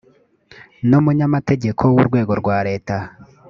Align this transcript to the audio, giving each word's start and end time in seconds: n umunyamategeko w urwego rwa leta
n 0.89 0.91
umunyamategeko 0.99 1.81
w 1.93 1.95
urwego 2.01 2.31
rwa 2.41 2.57
leta 2.67 2.95